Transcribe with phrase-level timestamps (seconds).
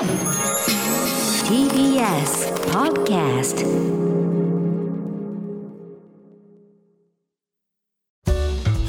[0.00, 0.16] TBS
[2.72, 3.66] Podcast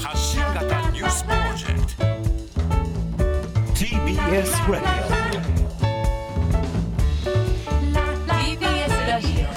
[0.01, 2.03] 発信型ニュースプロジェクト。
[3.75, 4.55] TBS
[8.25, 9.51] TBS ラジオ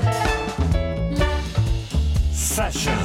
[2.34, 2.96] セッション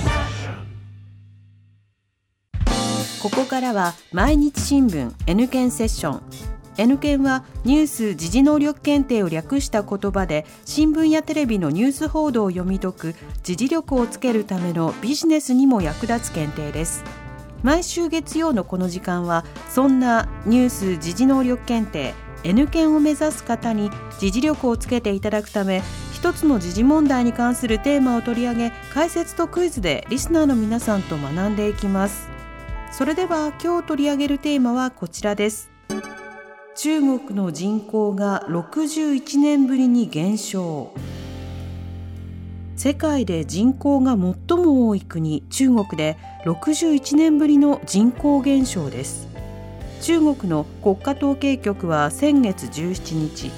[3.21, 17.03] ここからは毎日新聞 N 検セッション N 検はニュース時事能力検定を略した言葉で新聞やテレビのニュース報道を読み解く時事力をつけるためのビジネスにも役立つ検定です。
[17.63, 22.13] 毎週月曜のこの時間はそんなニュース時事能力検定
[22.43, 25.81] N 検を目指す方に時事力をつけていただくため
[26.13, 32.29] 一つの時事問題に関するテーマを取り上げ解説とクイズでリスナーの皆さんと学んでいきます。
[32.91, 35.68] それでは今日取り上げるテーマはこちらです。
[36.81, 40.93] 中国の人口が61年ぶりに減少。
[42.77, 49.27] 世界で人口が最も多い国中国で61年ぶりの人口減少です。
[49.99, 53.51] 中国の国家統計局は先月17日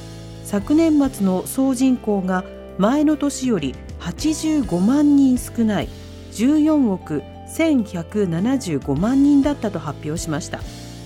[0.44, 2.44] 昨年末の総人口が
[2.80, 5.89] 前の年より85万人少ない
[6.31, 7.22] 14億
[7.55, 10.59] 1175万人だったと発表しました。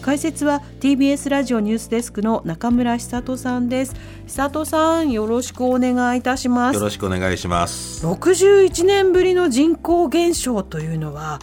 [0.06, 3.96] 解説は TBS ラジオニュースデスクの中村久人さんです。
[4.28, 6.76] 久人さんよろしくお願いいたします。
[6.76, 8.06] よろしくお願いします。
[8.06, 11.40] 61年ぶりの人口減少というのは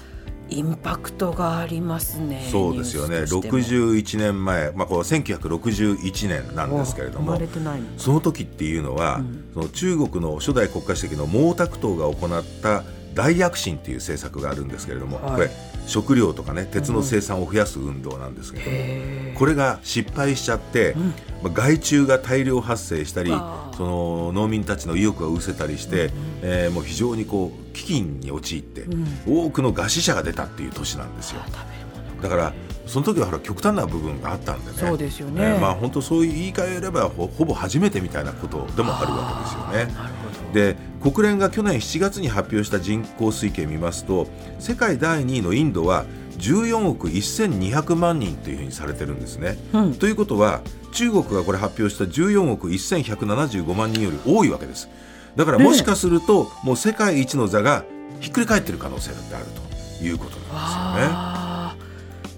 [0.49, 2.47] インパクトがありますね。
[2.53, 3.23] そうですよね。
[3.23, 7.37] 61年前、まあ、こう1961年なんですけれども
[7.97, 15.51] その時っていうのは、うん、その中国の初代国家主席の毛沢東が行った大躍進っていう政策があるんですけれども、はい、これ
[15.87, 21.13] 食料とかね鉄の生産を増やす運動なんですけれども、うん、これが失敗しちゃって、うん、ま
[21.47, 23.31] あ、害虫が大量発生したり
[23.77, 28.85] その農民たちの意欲が失せたりして、うん、えー、もう非常にこう飢饉に陥って、
[29.27, 31.41] 多くの餓死者が出たっていう年なんですよ。
[32.22, 32.53] だから
[32.87, 34.77] その時はほら極端な部分があったんでね。
[34.77, 40.12] そうですよね、えー、まあ本当そういう言い換えればほぼ初めてみたいなことでもあるわけですよね。
[40.53, 44.27] で国連が去年7月に発表した人口推計を見ますと
[44.59, 46.05] 世界第2位のインドは
[46.39, 49.57] 14億1200万人というふうにされてるんですね。
[49.73, 50.61] うん、ということは
[50.93, 54.89] 中国がこれ発表した14億1175万人より多いわけです。
[55.37, 57.84] だからもしかすると、もう世界一の座が
[58.21, 59.47] ひっくり返っている可能性だってある
[59.99, 61.62] ということなんですよね。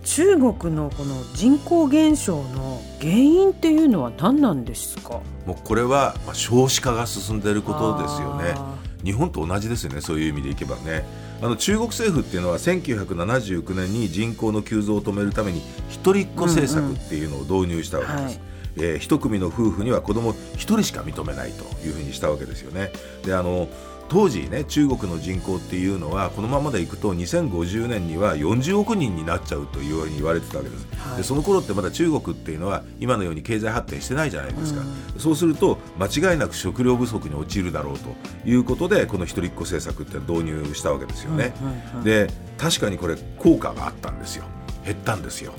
[0.04, 5.20] 中国のこの人口減少の原因っていうのは何なんですか？
[5.46, 8.54] もうこれはまあ少子化が進んでいることですよね。
[9.02, 10.00] 日本と同じですよね。
[10.00, 11.04] そういう意味でいけばね。
[11.42, 18.26] あの中国政府っていうのは1979年に人口の急増を止めるために一人っ子政策っていうのを導入したわけです、うんうん。
[18.26, 18.40] はい。
[18.76, 22.92] えー、一組の夫婦には子供一人しか認めないというふうにしたわけですよね。
[23.24, 23.68] であの
[24.08, 38.10] 当時ね中国の人口っていうのはこのままでいくと2050年には40億人になっちゃうというように言われてたわけです、はい、でその頃ってまだ中国っていうのは今のように経済発展してないじゃないですか、うん、そうすると間違いなく食料不足に陥るだろうと
[38.48, 41.54] いうことでこの一人っ子政策って導入したわけですよね、
[41.96, 42.28] うん、で
[42.58, 44.44] 確かにこれ効果があったんですよ。
[44.84, 45.52] 減ったんですよ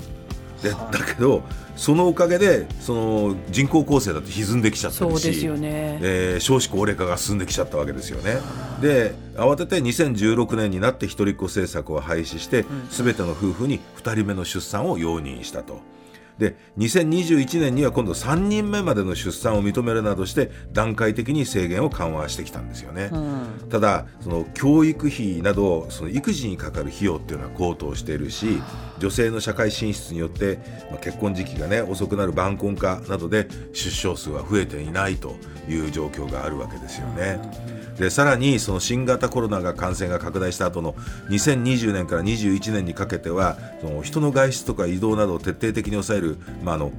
[0.62, 1.42] でだけど
[1.76, 8.38] そのおかげでその人口構成だって歪んできちゃったりしそうですよね、えー、少子高齢化が進んできちゃったわけですよね。
[8.80, 15.80] で慌てて2016年になって一人っ子政策を廃止してすべ、ての夫婦に2人目の出産を容認したと。
[16.38, 28.60] で2021年には今度3人目までの出産を認めるなどして段階的に制限を緩和してきたんですよね、うん、ただその教育費などその育児にかかる費用っていうのは高騰しているし
[28.98, 30.58] 女性の社会進出によって、
[30.90, 35.36] まあ、結婚時期がね遅くなる晩婚化などで出生数は増えていないと
[35.68, 37.40] いう状況があるわけですよね。
[37.70, 40.94] うんでさらにその新型コロナが感染が拡大した後の
[41.30, 46.92] 2020年から21年にかけてはその人の外出とか移動などを徹底的に抑える、まあ、あの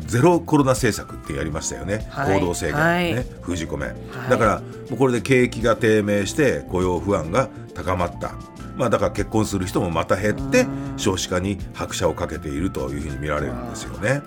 [0.00, 3.96] ゼロコロナ政策ってやりましたよね、はい、行動制限、ね、はい、封じ込め、はい、
[4.30, 8.34] だからもうこれで景気が低迷して雇用不安が高まった。
[8.76, 10.66] まあ、だから結婚する人もまた減って
[10.98, 14.20] 少子化に拍車をかけているというふうに見られるんですよね。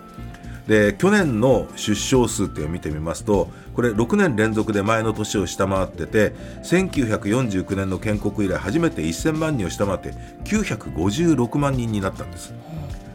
[0.70, 10.14] で去年の出生数っていうのを見てみますとこれ6年連続で前の年を下回ってて1949年の建国以来初めて1000万人を下回って
[10.44, 12.54] 956万人になったんです。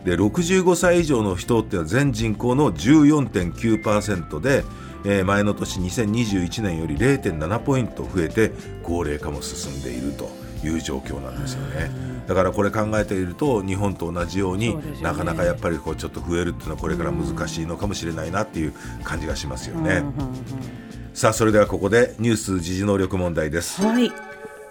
[0.04, 4.64] で65歳以上の人っては全人口の14.9%で、
[5.04, 8.50] えー、前の年2021年より0.7ポイント増えて
[8.82, 10.28] 高齢化も進んでいると
[10.64, 11.90] いう状況なんですよね。
[12.26, 18.72] だからこれ考えていると日本と同じようにねなかなかやっぱりこうちょっと増えるっていうのはこれから難しいのかもしれないなっていう
[19.02, 20.02] 感じがしますよね。
[21.12, 23.82] さあそれではここでニュース時事能力問題です。
[23.82, 24.12] はい。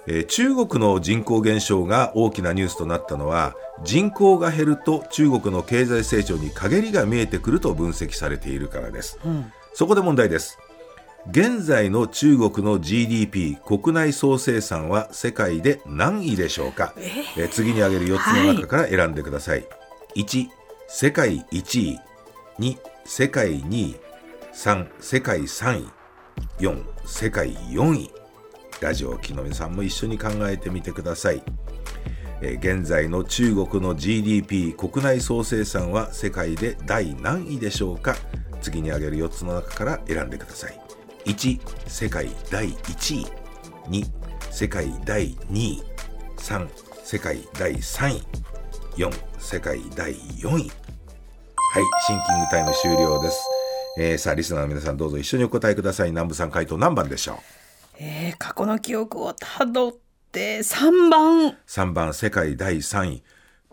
[0.07, 9.17] えー中国の人口減少が大きなニュースとなったのは人口が減ると中国の経済成長に陰りが見えてくると分析されているからです、
[9.73, 10.59] そこで問題です
[11.29, 17.45] 現在の中国の GDP 国内総生産は世界で何位でしょうか、え？
[17.45, 19.65] ー次に挙げる4つの中から選んでください、
[20.17, 20.47] 1
[20.87, 21.99] 世界1位。
[22.59, 23.95] 2世界2位。
[24.53, 25.87] 3世界3位。
[26.59, 28.11] 4世界4位。
[28.81, 31.41] ラジオを聴きの皆さんも一緒に考えてみてください、
[32.41, 38.17] えー現在の中国の GDP 国内総生産は世界で第何位でしょうか？
[38.61, 40.79] 次に挙げる4つの中から選んでください
[41.25, 43.27] 1世界第1位。
[43.89, 44.05] 2
[44.51, 45.83] 世界第2位。
[46.37, 46.67] 3
[47.03, 48.23] 世界第3位。
[48.97, 50.71] 4世界第4位。
[51.73, 53.49] はいシンキングタイム終了です、
[53.97, 56.09] えーさあリスナーの皆さんどうぞ一緒にお答えください。
[56.09, 57.37] 南部さん回答何番でしょう？
[57.99, 59.93] えー過去の記憶をたどっ
[60.31, 61.57] て3番。
[61.67, 63.23] 3番世界第3位。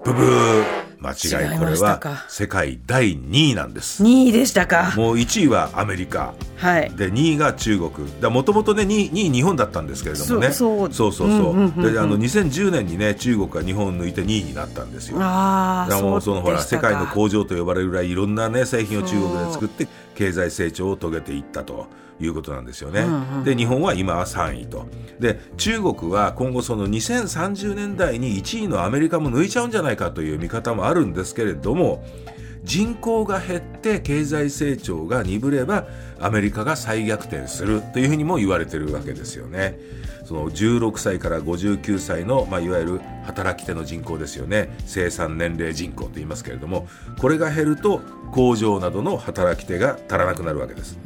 [0.04, 0.64] ブブー
[1.00, 4.04] 間違いこれは世界第2位なんです。
[4.04, 4.92] 2位でしたか。
[4.96, 6.34] もう1位はアメリカ。
[6.56, 6.90] はい。
[6.90, 7.90] で2位が中国。
[8.30, 10.50] もともとね 2, 位2位日本だったんですけれどもね。
[10.52, 11.12] そうそう。
[11.12, 11.52] そうそうそう。
[11.52, 11.92] うんうんうんうん。
[11.94, 15.16] であの2010年にね中国が日本を抜いて2位になったんですよ。
[15.20, 21.86] ああ、だからもうそのほら世界の工場と呼ばれるぐらいいろんなね製品を中国で作って経済成長を遂げていったと
[22.20, 23.06] いうことなんですよね。
[23.44, 24.86] で日本は今は3位と。
[25.18, 32.04] で中国は今後その2030年代に1位のアメリカも抜いちゃうんじゃないかという見方もああるんですけれども
[32.62, 35.86] 人口が減って経済成長が鈍れば
[36.18, 39.78] アメリカが再逆転するというふうにも言われてるわけですよね。
[40.30, 46.86] その16歳から59歳の、まあ、いわゆる働き手の人口ですよね生産年齢人口と言いますけれども
[47.18, 48.00] これが減ると
[48.30, 50.96] 工場などの働き手が足らなくなるわけです。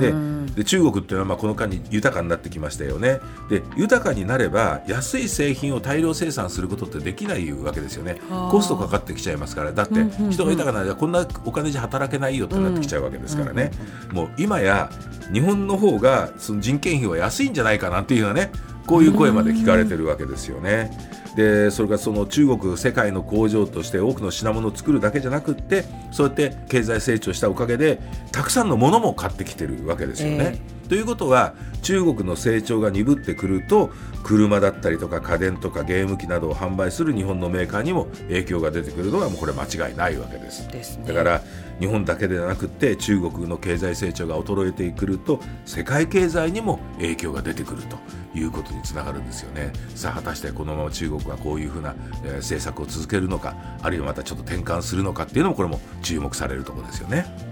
[0.00, 0.12] で
[0.56, 3.20] で中国っていうのはまあこの間に豊かになってきましたよね。
[3.48, 8.20] で豊かになれば安い製品を大量生産することってできないわけですよね。
[8.50, 9.94] コストかかってきちゃいますからだって
[10.30, 13.70] 人が豊かならこんなお金じゃ働けないよってなってきちゃうわけですからね。
[14.12, 14.90] もう今や
[15.32, 18.50] 日本の方がその人件費は安いんじゃないかなっていうようなね
[18.86, 20.90] こういう声まで聞かれてるわけですよね。
[21.36, 28.00] でそれからその中国世界の工場として多くの品物を作るだけじゃなくってそうやって経済成長したおかげで
[28.32, 30.58] たくさんのものも買ってきてるわけですよね。
[30.92, 33.90] ということは中国の成長が鈍ってくると
[34.22, 40.68] 車だったりとか家電とかゲーム機などを販売する日本のメーカーにも影響が出てくるのはもうこれ間違いないわけです。
[40.68, 41.08] ですね。
[41.08, 41.40] だから
[41.80, 47.96] 日本だけではなくって中国の経済成長が衰えてくると世界経済にも影響が出てくると
[48.38, 49.72] いうことにつながるんですよね。
[49.94, 57.51] さあ果たしてこのまま中国がこういうふうな、えー政策を続けるのかあるいはまたちょっと転換するのかっていうのもこれも注目されるところですよね